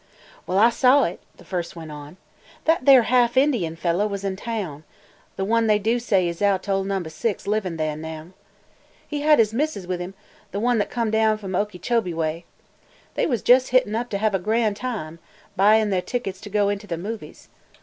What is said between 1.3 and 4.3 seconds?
the first went on. "That there half Indian fellah was